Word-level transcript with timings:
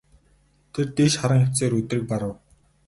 Тэр 0.73 0.87
дээш 0.97 1.13
харан 1.19 1.41
хэвтсээр 1.43 1.77
өдрийг 1.79 2.03
барав. 2.11 2.35